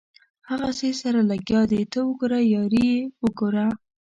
[0.49, 3.65] هغسې سره لګیا دي ته وګوره یاري یې وګوره.